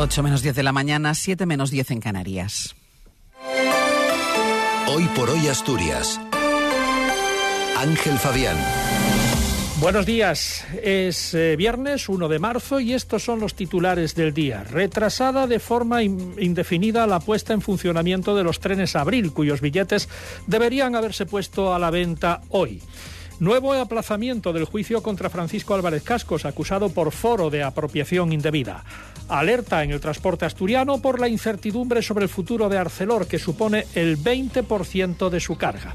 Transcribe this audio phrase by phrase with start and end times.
[0.00, 2.76] 8 menos 10 de la mañana, 7 menos 10 en Canarias.
[4.86, 6.20] Hoy por hoy Asturias.
[7.76, 8.56] Ángel Fabián.
[9.80, 14.62] Buenos días, es eh, viernes 1 de marzo y estos son los titulares del día.
[14.62, 20.08] Retrasada de forma indefinida la puesta en funcionamiento de los trenes Abril, cuyos billetes
[20.46, 22.80] deberían haberse puesto a la venta hoy.
[23.40, 28.82] Nuevo aplazamiento del juicio contra Francisco Álvarez Cascos, acusado por foro de apropiación indebida.
[29.28, 33.86] Alerta en el transporte asturiano por la incertidumbre sobre el futuro de Arcelor, que supone
[33.94, 35.94] el 20% de su carga.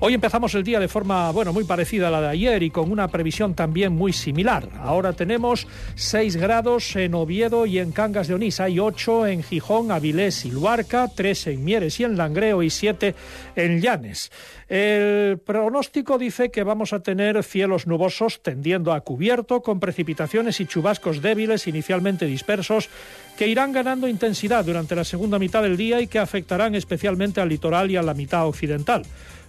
[0.00, 2.92] Hoy empezamos el día de forma, bueno, muy parecida a la de ayer y con
[2.92, 4.68] una previsión también muy similar.
[4.78, 5.66] Ahora tenemos
[5.96, 8.60] 6 grados en Oviedo y en Cangas de Onís.
[8.60, 13.16] Hay 8 en Gijón, Avilés y Luarca, 3 en Mieres y en Langreo y 7
[13.56, 14.30] en Llanes.
[14.68, 20.66] El pronóstico dice que vamos a tener cielos nubosos tendiendo a cubierto con precipitaciones y
[20.66, 22.88] chubascos débiles inicialmente dispersos
[23.36, 27.48] que irán ganando intensidad durante la segunda mitad del día y que afectarán especialmente al
[27.48, 29.02] litoral y a la mitad occidental.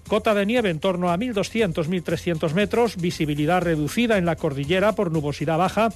[0.08, 5.58] Cota de nieve en torno a 1.200-1.300 metros, visibilidad reducida en la cordillera por nubosidad
[5.58, 5.90] baja,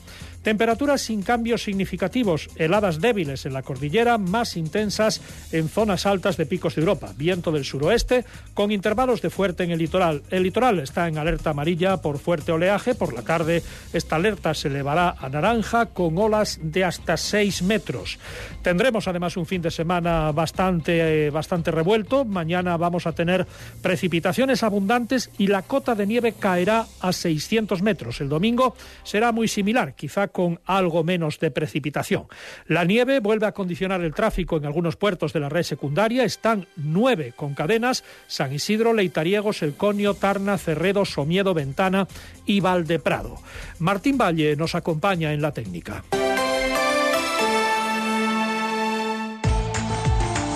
[0.43, 6.45] temperaturas sin cambios significativos, heladas débiles en la cordillera, más intensas en zonas altas de
[6.45, 10.21] picos de Europa, viento del suroeste con intervalos de fuerte en el litoral.
[10.29, 14.67] El litoral está en alerta amarilla por fuerte oleaje, por la tarde esta alerta se
[14.67, 18.19] elevará a naranja con olas de hasta 6 metros.
[18.61, 23.47] Tendremos además un fin de semana bastante, eh, bastante revuelto, mañana vamos a tener
[23.93, 28.21] precipitaciones abundantes y la cota de nieve caerá a 600 metros.
[28.21, 32.25] El domingo será muy similar, quizá con algo menos de precipitación.
[32.65, 36.23] La nieve vuelve a condicionar el tráfico en algunos puertos de la red secundaria.
[36.23, 42.07] Están nueve con cadenas, San Isidro, Leitariegos, El Conio, Tarna, Cerredo, Somiedo, Ventana
[42.47, 43.35] y Valdeprado.
[43.77, 46.03] Martín Valle nos acompaña en la técnica.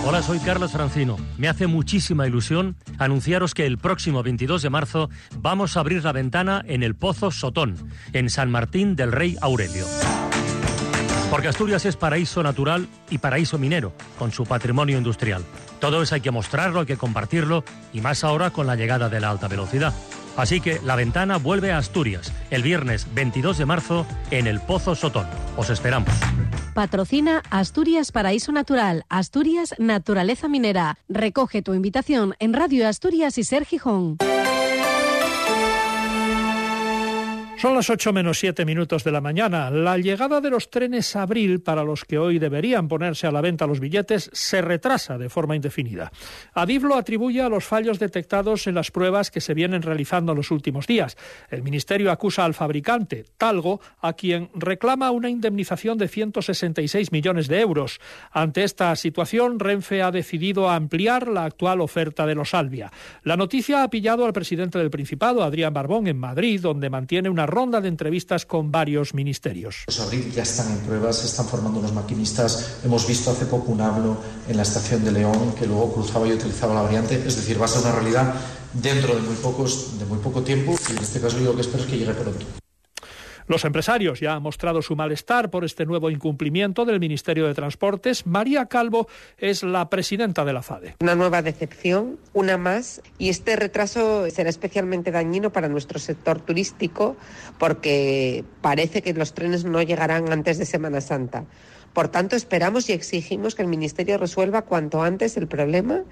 [0.09, 1.17] Hola, soy Carlos Francino.
[1.37, 6.13] Me hace muchísima ilusión anunciaros que el próximo 22 de marzo vamos a abrir la
[6.13, 7.75] ventana en el Pozo Sotón,
[8.13, 9.85] en San Martín del Rey Aurelio.
[11.29, 15.43] Porque Asturias es paraíso natural y paraíso minero, con su patrimonio industrial.
[15.81, 19.19] Todo eso hay que mostrarlo, hay que compartirlo, y más ahora con la llegada de
[19.19, 19.93] la alta velocidad.
[20.37, 24.95] Así que la ventana vuelve a Asturias el viernes 22 de marzo en el Pozo
[24.95, 25.27] Sotón.
[25.57, 26.13] Os esperamos.
[26.73, 30.99] Patrocina Asturias Paraíso Natural, Asturias Naturaleza Minera.
[31.09, 34.17] Recoge tu invitación en Radio Asturias y Ser Gijón.
[37.57, 39.71] Son las 8 menos 7 minutos de la mañana.
[39.71, 43.65] La llegada de los trenes Abril, para los que hoy deberían ponerse a la venta
[43.65, 46.11] los billetes, se retrasa de forma indefinida.
[46.53, 50.37] Adif lo atribuye a los fallos detectados en las pruebas que se vienen realizando en
[50.37, 51.17] los últimos días.
[51.49, 57.59] El Ministerio acusa al fabricante, Talgo, a quien reclama una indemnización de 166 millones de
[57.59, 57.99] euros.
[58.31, 62.91] Ante esta situación, Renfe ha decidido ampliar la actual oferta de los Albia.
[63.23, 67.46] La noticia ha pillado al presidente del Principado, Adrián Barbón, en Madrid, donde mantiene una
[67.47, 69.85] ronda de entrevistas con varios ministerios.
[69.87, 72.79] Los Abril ya están en pruebas, se están formando unos maquinistas.
[72.83, 76.33] Hemos visto hace poco un hablo en la estación de León que luego cruzaba y
[76.33, 77.15] utilizaba la variante.
[77.15, 78.35] Es decir, va a ser una realidad
[78.73, 81.61] dentro de muy, pocos, de muy poco tiempo y en este caso yo lo que
[81.61, 82.66] espero es que llegue pronto.
[83.47, 88.25] Los empresarios ya han mostrado su malestar por este nuevo incumplimiento del Ministerio de Transportes.
[88.25, 90.95] María Calvo es la presidenta de la FADE.
[90.99, 97.15] Una nueva decepción, una más, y este retraso será especialmente dañino para nuestro sector turístico
[97.57, 101.45] porque parece que los trenes no llegarán antes de Semana Santa.
[101.93, 106.03] Por tanto, esperamos y exigimos que el Ministerio resuelva cuanto antes el problema,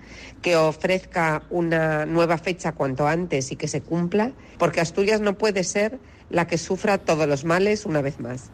[0.41, 5.63] que ofrezca una nueva fecha cuanto antes y que se cumpla, porque Asturias no puede
[5.63, 5.99] ser
[6.29, 8.51] la que sufra todos los males una vez más.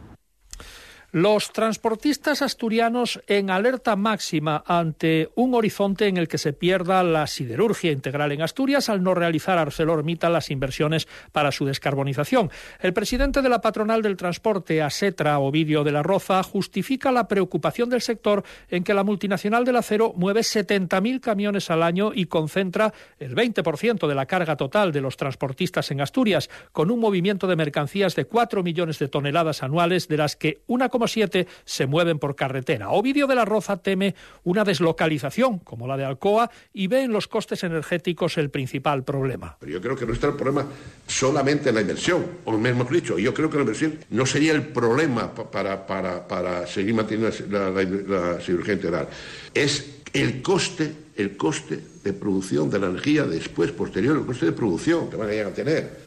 [1.14, 7.26] Los transportistas asturianos en alerta máxima ante un horizonte en el que se pierda la
[7.26, 12.50] siderurgia integral en Asturias al no realizar ArcelorMittal las inversiones para su descarbonización.
[12.80, 17.90] El presidente de la patronal del transporte, ASETRA, Ovidio de la Roza, justifica la preocupación
[17.90, 22.94] del sector en que la multinacional del acero mueve 70.000 camiones al año y concentra
[23.18, 27.56] el 20% de la carga total de los transportistas en Asturias, con un movimiento de
[27.56, 32.34] mercancías de 4 millones de toneladas anuales, de las que una siete se mueven por
[32.34, 32.90] carretera.
[32.90, 34.14] Ovidio de la Roza teme
[34.44, 39.56] una deslocalización como la de Alcoa y ve en los costes energéticos el principal problema.
[39.66, 40.66] Yo creo que no está el problema
[41.06, 44.62] solamente en la inversión, o mejor dicho, yo creo que la inversión no sería el
[44.62, 49.08] problema para, seguir manteniendo la, la, la cirugía integral.
[49.54, 54.52] Es el coste, el coste de producción de la energía después, posterior, el coste de
[54.52, 56.01] producción que van a llegar a tener.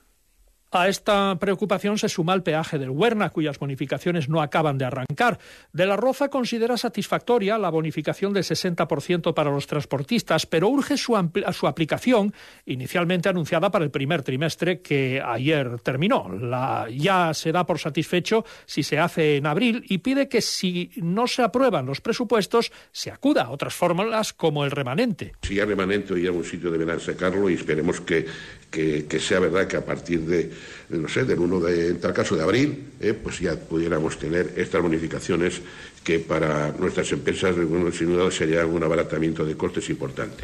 [0.72, 5.40] A esta preocupación se suma el peaje del Huerna, cuyas bonificaciones no acaban de arrancar.
[5.72, 11.14] De la Roza considera satisfactoria la bonificación del 60% para los transportistas, pero urge su,
[11.54, 12.34] su, aplicación,
[12.66, 16.30] inicialmente anunciada para el primer trimestre que ayer terminó.
[16.30, 20.92] La, ya se da por satisfecho si se hace en abril y pide que si
[20.98, 25.34] no se aprueban los presupuestos se acuda a otras fórmulas como el remanente.
[25.42, 28.26] Si hay remanente hoy en algún sitio deberán sacarlo y esperemos que,
[28.70, 30.52] que, sea verdad que a partir de
[30.90, 34.54] no sé, del 1 de, en tal caso de abril, eh, pues ya pudiéramos tener
[34.58, 35.62] estas bonificaciones
[36.04, 37.56] que para nuestras empresas,
[37.94, 40.44] sin duda, sería un abaratamiento de costes importante.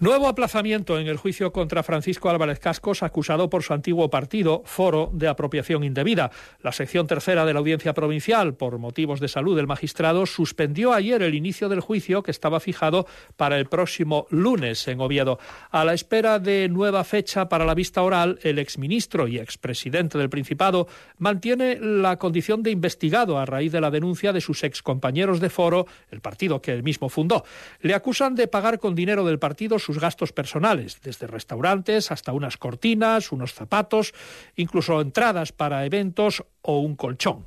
[0.00, 5.08] Nuevo aplazamiento en el juicio contra Francisco Álvarez Cascos, acusado por su antiguo partido, Foro,
[5.14, 6.32] de apropiación indebida.
[6.62, 11.22] La sección tercera de la Audiencia Provincial, por motivos de salud del magistrado, suspendió ayer
[11.22, 13.06] el inicio del juicio que estaba fijado
[13.36, 15.38] para el próximo lunes en Oviedo.
[15.70, 20.28] A la espera de nueva fecha para la vista oral, el exministro y expresidente del
[20.28, 20.88] Principado
[21.18, 25.86] mantiene la condición de investigado a raíz de la denuncia de sus excompañeros de Foro,
[26.10, 27.44] el partido que él mismo fundó.
[27.80, 32.56] Le acusan de pagar con dinero del partido sus gastos personales, desde restaurantes hasta unas
[32.56, 34.14] cortinas, unos zapatos,
[34.56, 37.44] incluso entradas para eventos o un colchón.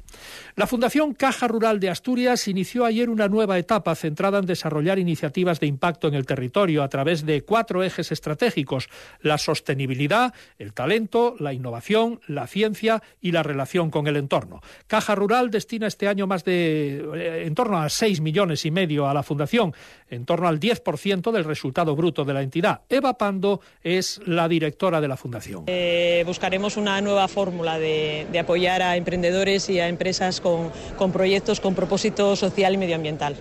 [0.55, 5.59] La Fundación Caja Rural de Asturias inició ayer una nueva etapa centrada en desarrollar iniciativas
[5.59, 8.89] de impacto en el territorio a través de cuatro ejes estratégicos,
[9.21, 14.61] la sostenibilidad, el talento, la innovación, la ciencia y la relación con el entorno.
[14.87, 19.07] Caja Rural destina este año más de eh, en torno a seis millones y medio
[19.07, 19.73] a la Fundación,
[20.09, 22.81] en torno al 10% del resultado bruto de la entidad.
[22.89, 25.65] Eva Pando es la directora de la Fundación.
[25.67, 30.71] Eh, buscaremos una nueva fórmula de, de apoyar a emprendedores y a empresas con,
[31.13, 33.37] proyectos con propósito social y medioambiental.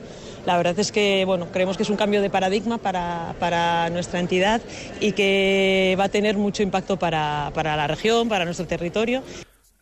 [0.46, 4.20] La verdad es que bueno, creemos que es un cambio de paradigma para, para nuestra
[4.20, 4.60] entidad
[5.00, 9.24] y que va a tener mucho impacto para, para la región, para nuestro territorio.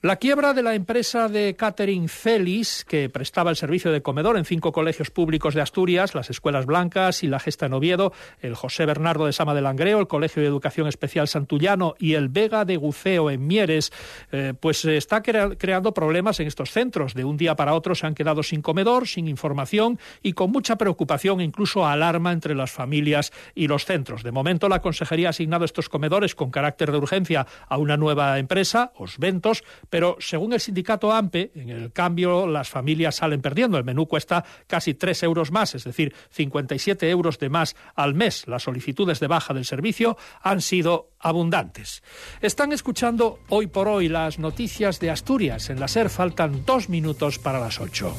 [0.04, 4.44] La quiebra de la empresa de catering Celis, que prestaba el servicio de comedor en
[4.44, 8.12] cinco colegios públicos de Asturias, las Escuelas Blancas y la Gesta en Oviedo,
[8.42, 12.28] el José Bernardo de Sama de Langreo, el Colegio de Educación Especial Santullano y el
[12.28, 13.94] Vega de Guceo en Mieres,
[14.30, 17.14] eh, pues está crea creando problemas en estos centros.
[17.14, 20.76] De un día para otro se han quedado sin comedor, sin información y con mucha
[20.76, 24.22] preocupación e incluso alarma entre las familias y los centros.
[24.22, 28.38] De momento, la Consejería ha asignado estos comedores con carácter de urgencia a una nueva
[28.38, 29.64] empresa, Osventos,
[29.94, 33.78] pero según el sindicato AMPE, en el cambio las familias salen perdiendo.
[33.78, 38.48] El menú cuesta casi tres euros más, es decir, 57 euros de más al mes.
[38.48, 42.02] Las solicitudes de baja del servicio han sido abundantes.
[42.40, 45.70] Están escuchando hoy por hoy las noticias de Asturias.
[45.70, 48.16] En la SER faltan dos minutos para las ocho.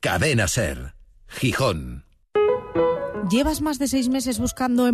[0.00, 0.92] Cadena Ser,
[1.42, 2.04] Gijón.
[3.28, 4.90] ¿Llevas más de seis meses buscando empleo?